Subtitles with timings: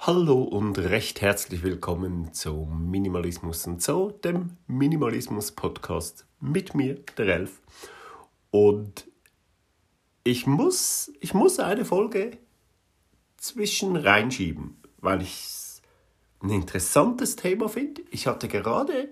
[0.00, 7.60] Hallo und recht herzlich willkommen zu Minimalismus und so, dem Minimalismus-Podcast mit mir, der Elf.
[8.52, 9.08] Und
[10.22, 12.38] ich muss, ich muss eine Folge
[13.38, 15.82] zwischen reinschieben, weil ich es
[16.42, 18.02] ein interessantes Thema finde.
[18.12, 19.08] Ich hatte gerade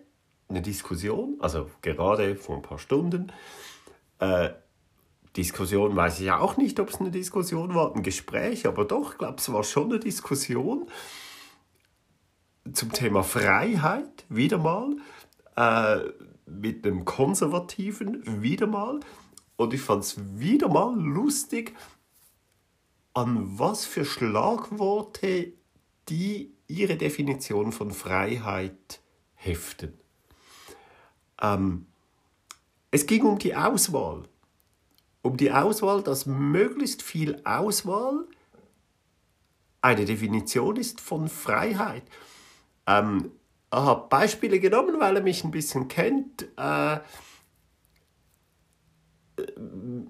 [0.49, 3.33] eine Diskussion, also gerade vor ein paar Stunden,
[4.21, 4.51] äh,
[5.37, 9.19] Diskussion weiß ich auch nicht, ob es eine Diskussion war, ein Gespräch, aber doch, ich
[9.19, 10.89] glaube, es war schon eine Diskussion
[12.73, 14.97] zum Thema Freiheit, wieder mal,
[15.57, 16.11] äh,
[16.47, 19.01] mit einem Konservativen, wieder mal.
[19.57, 21.75] Und ich fand es wieder mal lustig,
[23.15, 25.53] an was für Schlagworte
[26.09, 29.01] die ihre Definition von Freiheit
[29.35, 29.95] heften.
[31.43, 31.87] Ähm,
[32.91, 34.29] es ging um die Auswahl
[35.27, 38.25] um die Auswahl, dass möglichst viel Auswahl
[39.83, 42.05] eine Definition ist von Freiheit.
[42.87, 43.33] Ähm,
[43.73, 46.49] ich habe Beispiele genommen, weil er mich ein bisschen kennt.
[46.57, 46.99] Äh,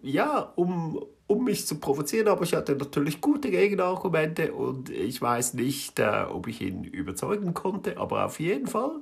[0.02, 5.54] ja, um, um mich zu provozieren, aber ich hatte natürlich gute Gegenargumente und ich weiß
[5.54, 9.00] nicht, äh, ob ich ihn überzeugen konnte, aber auf jeden Fall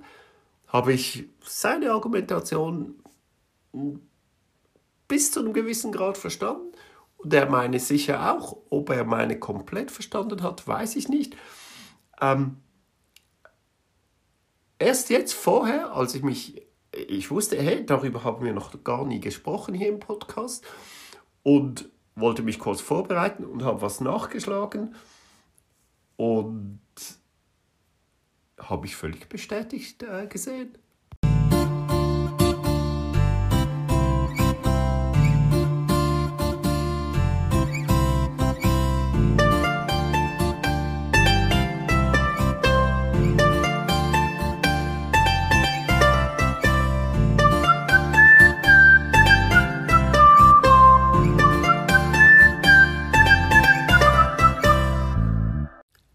[0.69, 2.95] habe ich seine Argumentation
[5.09, 6.73] bis zu einem gewissen Grad verstanden.
[7.17, 8.59] Und er meine sicher auch.
[8.71, 11.37] Ob er meine komplett verstanden hat, weiß ich nicht.
[12.21, 12.59] Ähm,
[14.79, 19.21] erst jetzt vorher, als ich mich, ich wusste, hey, darüber haben wir noch gar nie
[19.21, 20.67] gesprochen hier im Podcast
[21.43, 24.95] und wollte mich kurz vorbereiten und habe was nachgeschlagen
[26.17, 26.81] und
[28.59, 30.79] habe ich völlig bestätigt äh, gesehen.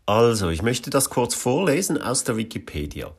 [0.09, 3.11] Also, ich möchte das kurz vorlesen aus der Wikipedia.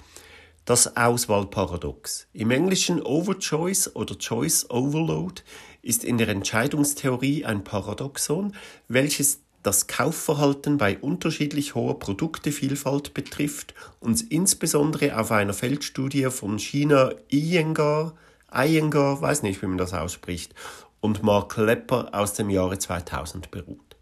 [0.64, 2.26] Das Auswahlparadox.
[2.32, 5.42] Im Englischen Overchoice oder Choice Overload
[5.82, 8.56] ist in der Entscheidungstheorie ein Paradoxon,
[8.88, 17.12] welches das Kaufverhalten bei unterschiedlich hoher Produktevielfalt betrifft und insbesondere auf einer Feldstudie von China
[17.30, 18.16] Iyengar,
[18.52, 20.56] Iyengar, weiß nicht, wie man das ausspricht,
[20.98, 23.96] und Mark Lepper aus dem Jahre 2000 beruht.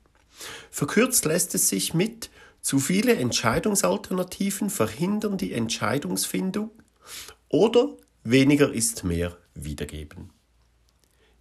[0.70, 6.70] Verkürzt lässt es sich mit zu viele Entscheidungsalternativen verhindern die Entscheidungsfindung
[7.48, 10.30] oder weniger ist mehr wiedergeben.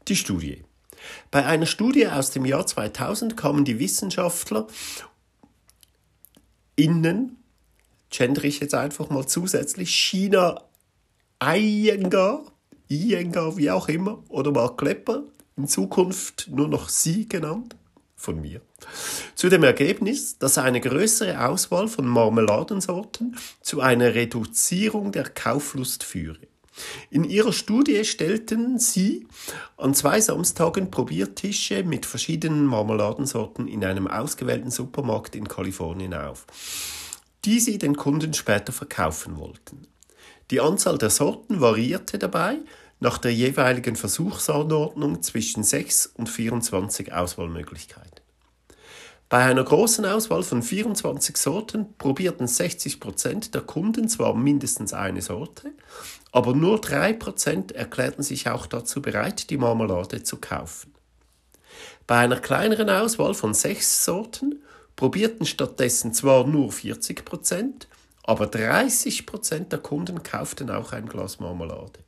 [0.07, 0.63] Die Studie.
[1.31, 4.67] Bei einer Studie aus dem Jahr 2000 kamen die Wissenschaftler
[6.75, 7.37] innen,
[8.09, 10.63] gender ich jetzt einfach mal zusätzlich, China
[11.43, 12.43] Iyengar,
[12.89, 15.23] Iyengar, wie auch immer, oder Mark Klepper,
[15.55, 17.75] in Zukunft nur noch sie genannt,
[18.17, 18.61] von mir,
[19.35, 26.39] zu dem Ergebnis, dass eine größere Auswahl von Marmeladensorten zu einer Reduzierung der Kauflust führe.
[27.09, 29.27] In ihrer Studie stellten sie
[29.77, 36.45] an zwei Samstagen Probiertische mit verschiedenen Marmeladensorten in einem ausgewählten Supermarkt in Kalifornien auf,
[37.45, 39.87] die sie den Kunden später verkaufen wollten.
[40.51, 42.59] Die Anzahl der Sorten variierte dabei
[42.99, 48.21] nach der jeweiligen Versuchsanordnung zwischen 6 und 24 Auswahlmöglichkeiten.
[49.29, 55.73] Bei einer großen Auswahl von 24 Sorten probierten 60% der Kunden zwar mindestens eine Sorte,
[56.31, 60.93] aber nur 3% erklärten sich auch dazu bereit, die Marmelade zu kaufen.
[62.07, 64.63] Bei einer kleineren Auswahl von sechs Sorten
[64.95, 67.87] probierten stattdessen zwar nur 40%,
[68.23, 72.06] aber 30% der Kunden kauften auch ein Glas Marmelade.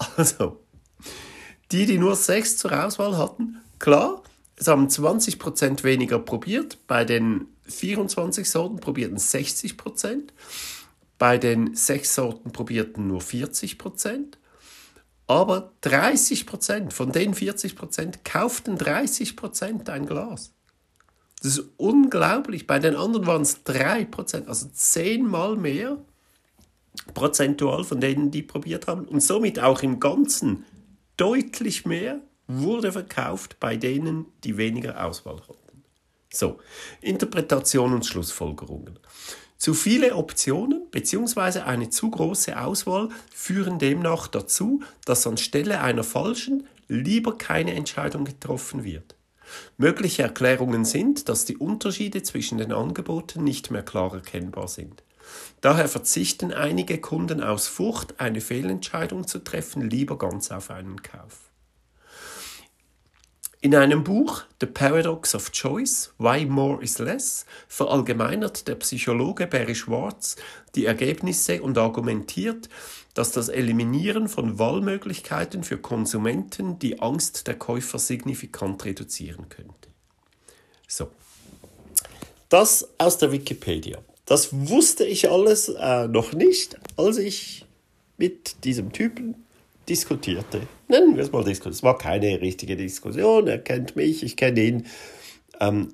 [0.16, 0.60] Also,
[1.72, 4.22] die, die nur sechs zur Auswahl hatten, klar,
[4.56, 6.78] es haben 20% weniger probiert.
[6.86, 10.28] Bei den 24 Sorten probierten 60%.
[11.18, 14.34] Bei den 6 Sorten probierten nur 40%.
[15.26, 20.52] Aber 30% von den 40% kauften 30% ein Glas.
[21.40, 22.66] Das ist unglaublich.
[22.66, 25.98] Bei den anderen waren es 3%, also zehnmal mehr
[27.14, 29.06] prozentual von denen, die probiert haben.
[29.06, 30.64] Und somit auch im Ganzen
[31.16, 35.84] deutlich mehr wurde verkauft bei denen, die weniger Auswahl hatten.
[36.32, 36.58] So,
[37.00, 38.98] Interpretation und Schlussfolgerungen.
[39.56, 41.60] Zu viele Optionen bzw.
[41.60, 48.84] eine zu große Auswahl führen demnach dazu, dass anstelle einer falschen lieber keine Entscheidung getroffen
[48.84, 49.16] wird.
[49.76, 55.02] Mögliche Erklärungen sind, dass die Unterschiede zwischen den Angeboten nicht mehr klar erkennbar sind.
[55.60, 61.50] Daher verzichten einige Kunden aus Furcht, eine Fehlentscheidung zu treffen, lieber ganz auf einen Kauf.
[63.62, 69.74] In einem Buch The Paradox of Choice, Why More is Less verallgemeinert der Psychologe Barry
[69.74, 70.36] Schwartz
[70.74, 72.70] die Ergebnisse und argumentiert,
[73.12, 79.90] dass das Eliminieren von Wahlmöglichkeiten für Konsumenten die Angst der Käufer signifikant reduzieren könnte.
[80.88, 81.10] So,
[82.48, 83.98] das aus der Wikipedia.
[84.30, 87.66] Das wusste ich alles äh, noch nicht, als ich
[88.16, 89.34] mit diesem Typen
[89.88, 90.68] diskutierte.
[90.86, 91.72] Nennen wir es mal Diskussion.
[91.72, 93.48] Es war keine richtige Diskussion.
[93.48, 94.86] Er kennt mich, ich kenne ihn.
[95.58, 95.88] Ähm,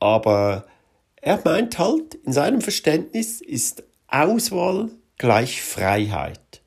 [0.00, 0.66] aber
[1.16, 6.60] er meint halt, in seinem Verständnis ist Auswahl gleich Freiheit.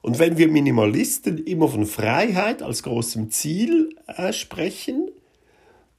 [0.00, 5.10] Und wenn wir Minimalisten immer von Freiheit als großem Ziel äh, sprechen,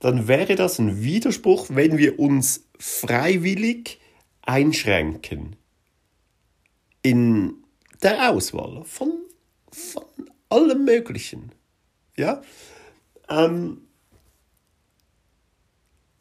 [0.06, 4.00] dann wäre das ein Widerspruch, wenn wir uns freiwillig
[4.44, 5.56] einschränken
[7.02, 7.64] in
[8.04, 9.12] der Auswahl von
[9.72, 10.06] von
[10.50, 11.54] allem Möglichen.
[12.16, 12.44] Ja?
[13.30, 13.88] Ähm,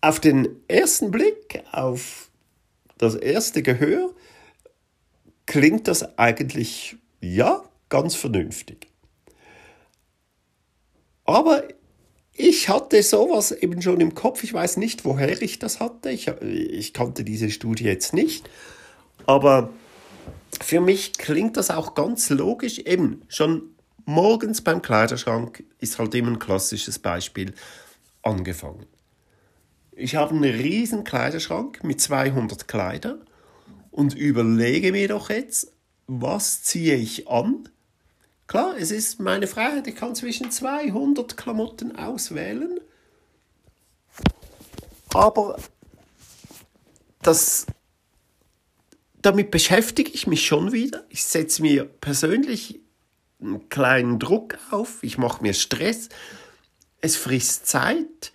[0.01, 2.31] auf den ersten Blick, auf
[2.97, 4.15] das erste Gehör,
[5.45, 8.87] klingt das eigentlich, ja, ganz vernünftig.
[11.27, 11.69] Aber
[12.37, 14.43] ich hatte sowas eben schon im Kopf.
[14.43, 16.11] Ich weiß nicht, woher ich das hatte.
[16.11, 18.51] Ich, ich kannte diese Studie jetzt nicht.
[19.27, 19.71] Aber
[20.61, 22.81] für mich klingt das auch ganz logisch.
[22.81, 27.55] Eben schon morgens beim Kleiderschrank ist halt immer ein klassisches Beispiel
[28.23, 28.87] angefangen.
[29.93, 33.21] Ich habe einen riesen Kleiderschrank mit 200 Kleidern
[33.93, 35.73] und überlege mir doch jetzt,
[36.09, 37.69] was ziehe ich an?
[38.47, 42.79] Klar, es ist meine Freiheit, ich kann zwischen 200 Klamotten auswählen,
[45.13, 45.59] aber
[47.23, 47.67] das
[49.25, 51.05] damit beschäftige ich mich schon wieder.
[51.09, 52.81] Ich setze mir persönlich
[53.41, 56.11] einen kleinen Druck auf, ich mache mir Stress,
[57.01, 58.33] es frisst Zeit.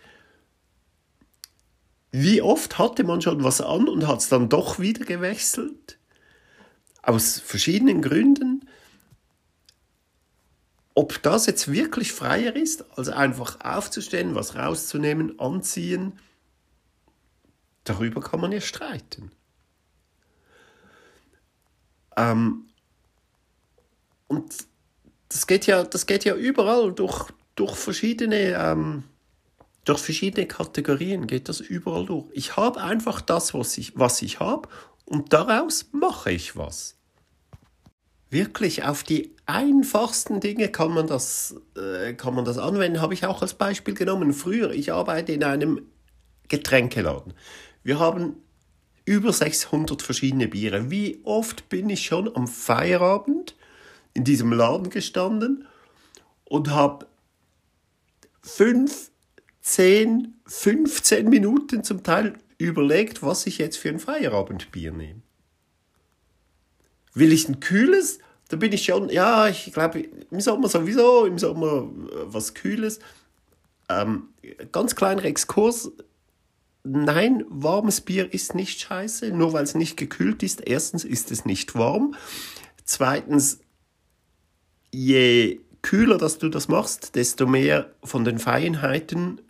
[2.11, 5.99] Wie oft hatte man schon was an und hat es dann doch wieder gewechselt?
[7.03, 8.48] Aus verschiedenen Gründen.
[10.99, 16.19] Ob das jetzt wirklich freier ist, als einfach aufzustehen, was rauszunehmen, anziehen,
[17.85, 19.31] darüber kann man ja streiten.
[22.17, 22.65] Ähm,
[24.27, 24.53] und
[25.29, 29.05] das geht ja, das geht ja überall durch, durch verschiedene ähm,
[29.85, 32.25] durch verschiedene Kategorien geht das überall durch.
[32.33, 34.67] Ich habe einfach das, was ich, was ich habe
[35.05, 36.98] und daraus mache ich was.
[38.29, 43.01] Wirklich auf die einfachsten Dinge kann man das, äh, kann man das anwenden.
[43.01, 44.33] Habe ich auch als Beispiel genommen.
[44.33, 45.81] Früher, ich arbeite in einem
[46.47, 47.33] Getränkeladen.
[47.83, 48.35] Wir haben
[49.05, 50.91] über 600 verschiedene Biere.
[50.91, 53.55] Wie oft bin ich schon am Feierabend
[54.13, 55.67] in diesem Laden gestanden
[56.45, 57.07] und habe
[58.41, 59.09] 5,
[59.61, 65.21] 10, 15 Minuten zum Teil überlegt, was ich jetzt für ein Feierabendbier nehme.
[67.19, 68.19] Will ich ein kühles?
[68.47, 72.99] Da bin ich schon, ja, ich glaube, im Sommer sowieso, im Sommer äh, was Kühles.
[73.89, 74.29] Ähm,
[74.71, 75.91] ganz kleiner Exkurs,
[76.83, 80.61] nein, warmes Bier ist nicht scheiße, nur weil es nicht gekühlt ist.
[80.65, 82.15] Erstens ist es nicht warm.
[82.85, 83.59] Zweitens,
[84.91, 89.41] je kühler dass du das machst, desto mehr von den Feinheiten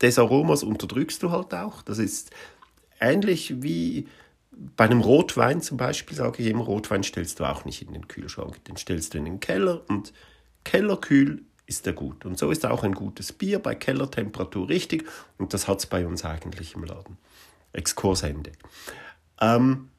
[0.00, 1.82] des Aromas unterdrückst du halt auch.
[1.82, 2.30] Das ist
[3.00, 4.06] ähnlich wie
[4.76, 8.08] bei einem Rotwein zum Beispiel, sage ich immer, Rotwein stellst du auch nicht in den
[8.08, 10.12] Kühlschrank, den stellst du in den Keller und
[10.64, 12.24] kellerkühl ist er gut.
[12.24, 15.04] Und so ist auch ein gutes Bier bei Kellertemperatur richtig
[15.38, 17.18] und das hat es bei uns eigentlich im Laden.
[17.72, 18.52] Exkursende.
[19.40, 19.90] Ähm,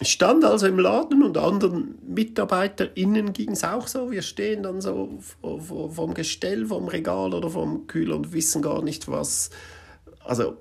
[0.00, 4.10] ich stand also im Laden und anderen MitarbeiterInnen ging es auch so.
[4.10, 9.08] Wir stehen dann so vom Gestell, vom Regal oder vom Kühler und wissen gar nicht,
[9.08, 9.50] was.
[10.24, 10.58] Also,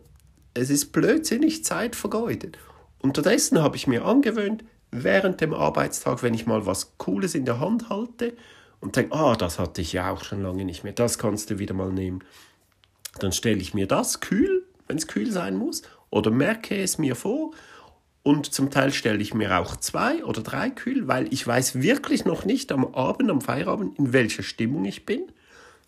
[0.55, 2.57] es ist blödsinnig Zeit vergeudet.
[2.99, 7.59] Unterdessen habe ich mir angewöhnt, während dem Arbeitstag, wenn ich mal was Cooles in der
[7.59, 8.35] Hand halte,
[8.79, 11.59] und denke, ah, das hatte ich ja auch schon lange nicht mehr, das kannst du
[11.59, 12.23] wieder mal nehmen.
[13.19, 17.15] Dann stelle ich mir das kühl, wenn es kühl sein muss, oder merke es mir
[17.15, 17.51] vor.
[18.23, 22.25] Und zum Teil stelle ich mir auch zwei oder drei kühl, weil ich weiß wirklich
[22.25, 25.31] noch nicht am Abend, am Feierabend, in welcher Stimmung ich bin.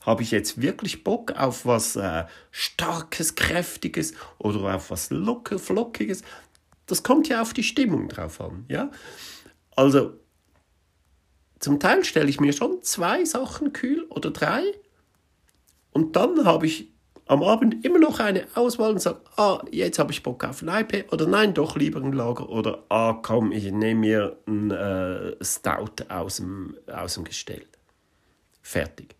[0.02, 6.24] Habe ich jetzt wirklich Bock auf was äh, Starkes, Kräftiges oder auf was Locker, Flockiges?
[6.90, 8.66] Das kommt ja auf die Stimmung drauf an.
[8.68, 8.92] Ja?
[9.76, 10.14] Also
[11.60, 14.64] zum Teil stelle ich mir schon zwei Sachen kühl oder drei
[15.92, 16.92] und dann habe ich
[17.28, 20.68] am Abend immer noch eine Auswahl und sage, ah, jetzt habe ich Bock auf ein
[20.68, 25.36] iPad oder nein, doch lieber ein Lager oder ah, komm, ich nehme mir ein äh,
[25.44, 27.66] Stout aus dem, aus dem Gestell.
[28.64, 29.16] Fertig.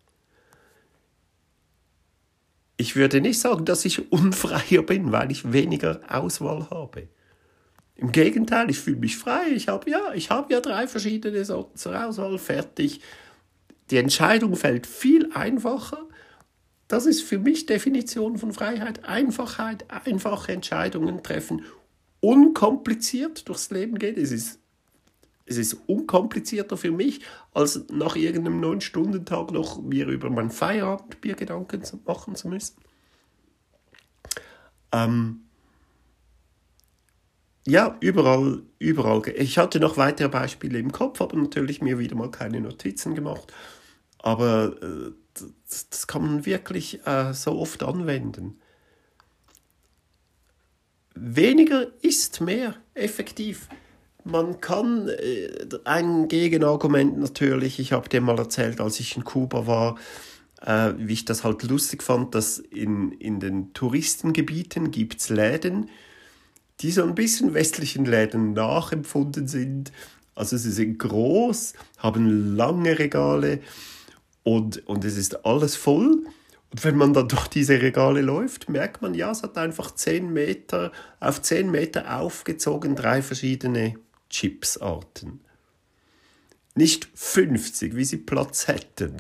[2.78, 7.10] Ich würde nicht sagen, dass ich unfreier bin, weil ich weniger Auswahl habe.
[8.00, 9.50] Im Gegenteil, ich fühle mich frei.
[9.54, 13.02] Ich habe ja, ich habe ja drei verschiedene Sorten zur Auswahl fertig.
[13.92, 16.10] Die Entscheidung fällt viel einfacher
[16.90, 19.06] das ist für mich Definition von Freiheit.
[19.06, 21.64] Einfachheit, einfache Entscheidungen treffen,
[22.20, 24.16] unkompliziert durchs Leben gehen.
[24.18, 24.60] Es ist,
[25.46, 27.22] es ist unkomplizierter für mich,
[27.54, 32.78] als nach irgendeinem neun-Stunden-Tag noch mir über mein Feierabendbier Gedanken machen zu müssen.
[34.92, 35.42] Ähm,
[37.70, 39.22] ja, überall, überall.
[39.36, 43.54] Ich hatte noch weitere Beispiele im Kopf, aber natürlich mir wieder mal keine Notizen gemacht.
[44.18, 45.12] Aber äh,
[45.70, 48.60] das, das, kann man wirklich äh, so oft anwenden.
[51.16, 53.70] Weniger ist mehr, effektiv.
[54.24, 55.50] Man kann äh,
[55.86, 59.98] ein Gegenargument natürlich, ich habe dir mal erzählt, als ich in Kuba war,
[60.62, 65.90] äh, wie ich das halt lustig fand, dass in, in den Touristengebieten gibt es Läden,
[66.82, 69.92] die so ein bisschen westlichen Läden nachempfunden sind.
[70.36, 73.60] Also sie sind groß, haben lange Regale,
[74.44, 76.24] und, und es ist alles voll.
[76.72, 80.32] Und wenn man dann durch diese Regale läuft, merkt man, ja, es hat einfach 10
[80.32, 83.96] Meter, auf 10 Meter aufgezogen drei verschiedene
[84.30, 85.42] Chipsarten.
[86.76, 89.18] Nicht 50, wie sie Platz hätten.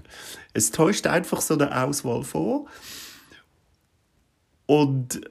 [0.54, 2.68] Es täuscht einfach so eine Auswahl vor.
[4.68, 5.22] Und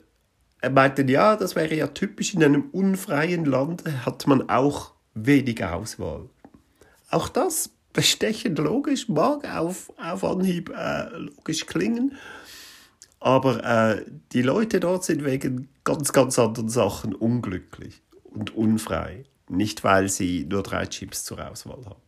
[0.61, 5.65] er meinte, ja, das wäre ja typisch, in einem unfreien Land hat man auch wenig
[5.65, 6.29] Auswahl.
[7.11, 12.17] Auch das bestechend logisch, mag auf, auf Anhieb äh, logisch klingen,
[13.21, 19.25] aber äh, die Leute dort sind wegen ganz, ganz anderen Sachen unglücklich und unfrei.
[19.49, 22.03] Nicht, weil sie nur drei Chips zur Auswahl haben.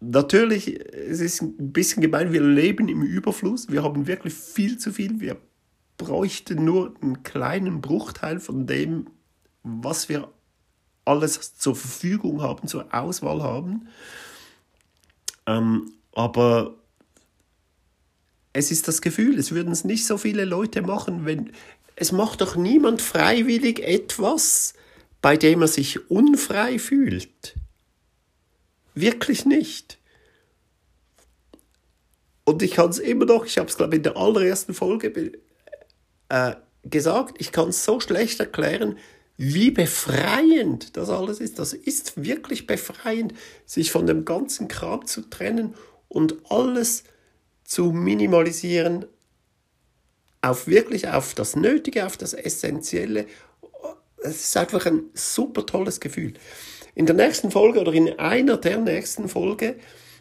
[0.00, 4.92] Natürlich, es ist ein bisschen gemein, wir leben im Überfluss, wir haben wirklich viel zu
[4.92, 5.38] viel, wir
[5.96, 9.06] bräuchten nur einen kleinen Bruchteil von dem,
[9.62, 10.28] was wir
[11.04, 13.88] alles zur Verfügung haben, zur Auswahl haben.
[15.46, 16.74] Ähm, aber
[18.52, 21.52] es ist das Gefühl, es würden es nicht so viele Leute machen, wenn
[21.94, 24.74] es macht doch niemand freiwillig etwas,
[25.22, 27.54] bei dem er sich unfrei fühlt.
[28.94, 29.98] Wirklich nicht.
[32.44, 35.10] Und ich kann es immer noch, ich habe es glaube ich in der allerersten Folge
[36.28, 36.54] äh,
[36.84, 38.98] gesagt, ich kann es so schlecht erklären,
[39.36, 41.58] wie befreiend das alles ist.
[41.58, 43.34] Das ist wirklich befreiend,
[43.66, 45.74] sich von dem ganzen Kram zu trennen
[46.08, 47.04] und alles
[47.64, 49.06] zu minimalisieren
[50.40, 53.26] auf wirklich auf das Nötige, auf das Essentielle.
[54.18, 56.34] Es ist einfach ein super tolles Gefühl.
[56.94, 59.76] In der nächsten Folge oder in einer der nächsten Folge,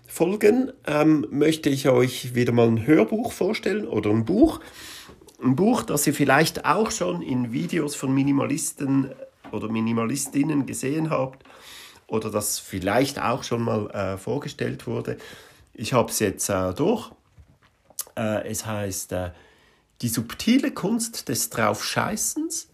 [0.07, 4.59] Folgen ähm, möchte ich euch wieder mal ein Hörbuch vorstellen oder ein Buch
[5.43, 9.11] ein Buch, das ihr vielleicht auch schon in Videos von Minimalisten
[9.51, 11.43] oder Minimalistinnen gesehen habt
[12.07, 15.17] oder das vielleicht auch schon mal äh, vorgestellt wurde.
[15.73, 17.11] Ich habe es jetzt äh, durch.
[18.15, 19.31] Äh, es heißt äh,
[20.01, 22.69] Die subtile Kunst des Draufscheißens.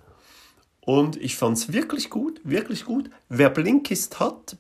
[0.82, 3.10] Und ich fand es wirklich gut, wirklich gut.
[3.30, 4.58] Wer Blinkist hat,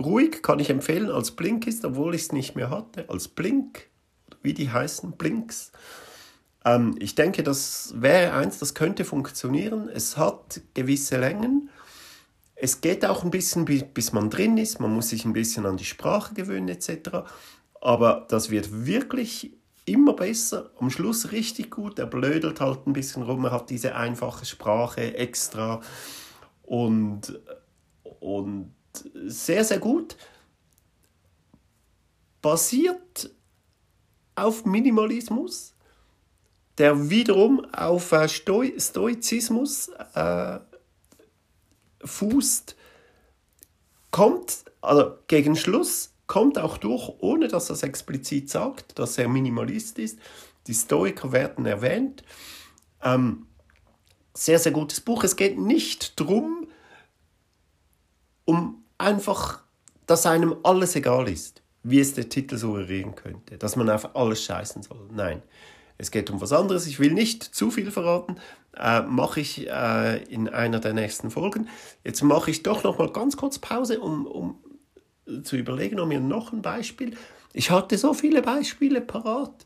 [0.00, 3.88] ruhig kann ich empfehlen als Blinkist, obwohl ich es nicht mehr hatte, als Blink,
[4.42, 5.72] wie die heißen, Blinks.
[6.66, 9.88] Ähm, ich denke, das wäre eins, das könnte funktionieren.
[9.88, 11.70] Es hat gewisse Längen.
[12.56, 14.80] Es geht auch ein bisschen, bis man drin ist.
[14.80, 17.28] Man muss sich ein bisschen an die Sprache gewöhnen etc.
[17.80, 19.52] Aber das wird wirklich
[19.84, 20.70] immer besser.
[20.80, 21.98] Am Schluss richtig gut.
[21.98, 23.44] Er blödelt halt ein bisschen rum.
[23.44, 25.80] Er hat diese einfache Sprache extra.
[26.62, 27.38] Und,
[28.18, 28.72] und
[29.26, 30.16] sehr, sehr gut.
[32.42, 33.30] Basiert
[34.34, 35.75] auf Minimalismus
[36.78, 40.58] der wiederum auf äh, Stoi Stoizismus äh,
[42.04, 42.76] fußt,
[44.10, 49.28] kommt, also gegen Schluss, kommt auch durch, ohne dass er es explizit sagt, dass er
[49.28, 50.18] Minimalist ist.
[50.66, 52.24] Die Stoiker werden erwähnt.
[53.02, 53.46] Ähm,
[54.34, 55.24] sehr, sehr gutes Buch.
[55.24, 56.68] Es geht nicht darum,
[58.44, 59.62] um einfach,
[60.06, 64.42] dass einem alles egal ist, wie es der Titel suggerieren könnte, dass man auf alles
[64.44, 65.08] scheißen soll.
[65.12, 65.42] Nein.
[65.98, 66.86] Es geht um was anderes.
[66.86, 68.36] Ich will nicht zu viel verraten.
[68.76, 71.68] Äh, mache ich äh, in einer der nächsten Folgen.
[72.04, 74.58] Jetzt mache ich doch noch mal ganz kurz Pause, um, um
[75.42, 77.16] zu überlegen, um mir noch ein Beispiel.
[77.52, 79.64] Ich hatte so viele Beispiele parat,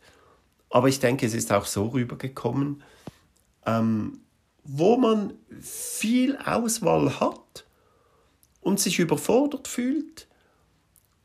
[0.70, 2.82] Aber ich denke, es ist auch so rübergekommen,
[3.66, 4.20] ähm,
[4.62, 7.64] wo man viel Auswahl hat
[8.60, 10.28] und sich überfordert fühlt.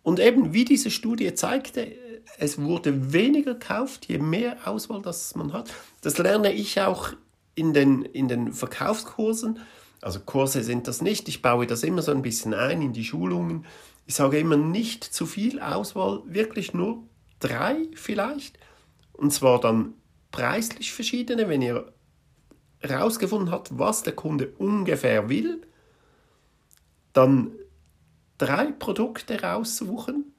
[0.01, 1.95] Und eben, wie diese Studie zeigte,
[2.37, 5.71] es wurde weniger gekauft, je mehr Auswahl das man hat.
[6.01, 7.13] Das lerne ich auch
[7.55, 9.59] in den, in den Verkaufskursen.
[10.01, 11.27] Also Kurse sind das nicht.
[11.27, 13.65] Ich baue das immer so ein bisschen ein in die Schulungen.
[14.05, 17.03] Ich sage immer nicht zu viel Auswahl, wirklich nur
[17.39, 18.59] drei vielleicht.
[19.13, 19.93] Und zwar dann
[20.31, 21.91] preislich verschiedene, wenn ihr
[22.79, 25.61] herausgefunden habt, was der Kunde ungefähr will,
[27.13, 27.51] dann
[28.37, 30.33] drei Produkte raussuchen.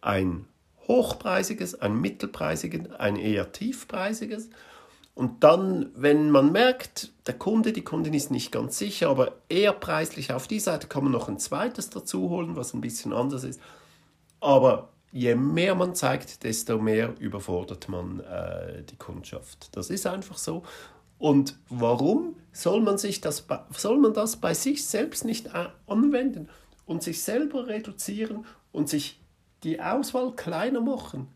[0.00, 0.46] Ein
[0.88, 4.50] hochpreisiges, ein mittelpreisiges, ein eher tiefpreisiges.
[5.14, 9.72] Und dann, wenn man merkt, der Kunde, die Kundin ist nicht ganz sicher, aber eher
[9.72, 13.44] preislich auf die Seite, kann man noch ein zweites dazu holen, was ein bisschen anders
[13.44, 13.60] ist.
[14.40, 19.76] Aber je mehr man zeigt, desto mehr überfordert man äh, die Kundschaft.
[19.76, 20.62] Das ist einfach so.
[21.18, 23.46] Und warum soll man, sich das,
[23.76, 26.48] soll man das bei sich selbst nicht äh, anwenden
[26.86, 29.21] und sich selber reduzieren und sich
[29.62, 31.28] die Auswahl kleiner machen?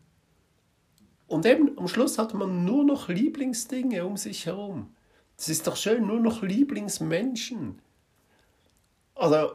[1.27, 4.95] Und eben am Schluss hat man nur noch Lieblingsdinge um sich herum.
[5.35, 7.81] Das ist doch schön, nur noch Lieblingsmenschen.
[9.13, 9.51] Also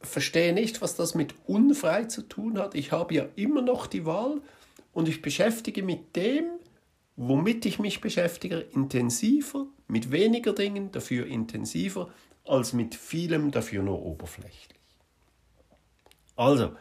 [0.00, 2.74] verstehe nicht, was das mit unfrei zu tun hat.
[2.74, 4.40] Ich habe ja immer noch die Wahl
[4.92, 6.44] und ich beschäftige mit dem,
[7.16, 12.10] womit ich mich beschäftige, intensiver, mit weniger Dingen, dafür intensiver,
[12.44, 14.78] als mit vielem, dafür nur oberflächlich.
[16.36, 16.72] Also,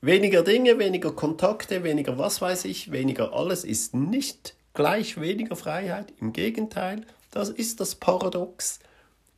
[0.00, 6.12] weniger Dinge, weniger Kontakte, weniger was weiß ich, weniger alles ist nicht gleich weniger Freiheit.
[6.20, 8.78] Im Gegenteil, das ist das Paradox.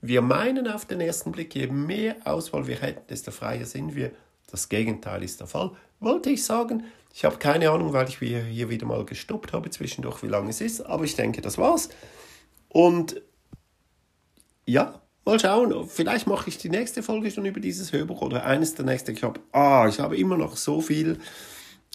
[0.01, 4.13] Wir meinen auf den ersten Blick, je mehr Auswahl wir hätten, desto freier sind wir.
[4.51, 5.73] Das Gegenteil ist der Fall.
[6.01, 10.23] Wollte ich sagen, ich habe keine Ahnung, weil ich hier wieder mal gestoppt habe zwischendurch,
[10.23, 11.89] wie lange es ist, aber ich denke, das war's.
[12.69, 13.21] Und
[14.67, 18.75] ja, mal schauen, vielleicht mache ich die nächste Folge schon über dieses Hörbuch oder eines
[18.75, 19.13] der nächsten.
[19.13, 21.19] Ich habe, ah, ich habe immer noch so viel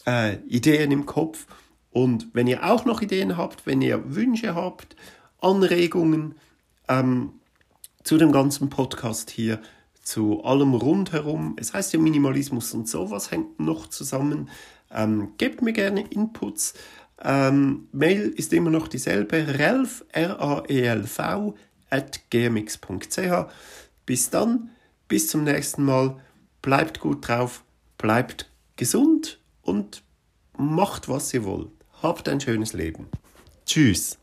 [0.05, 1.47] äh, Ideen im Kopf.
[1.91, 4.95] Und wenn ihr auch noch Ideen habt, wenn ihr Wünsche habt,
[5.41, 6.35] Anregungen,
[6.87, 7.33] ähm,
[8.03, 9.59] zu dem ganzen Podcast hier,
[10.03, 11.55] zu allem rundherum.
[11.57, 14.49] Es heißt ja Minimalismus und sowas hängt noch zusammen.
[14.91, 16.73] Ähm, gebt mir gerne Inputs.
[17.23, 21.55] Ähm, Mail ist immer noch dieselbe, relf, R-A-E-L-V,
[22.29, 23.45] gmx.ch.
[24.05, 24.69] Bis dann,
[25.07, 26.19] bis zum nächsten Mal.
[26.61, 27.63] Bleibt gut drauf,
[27.97, 30.03] bleibt gesund und
[30.57, 31.71] macht, was ihr wollt.
[32.01, 33.07] Habt ein schönes Leben.
[33.65, 34.17] Tschüss.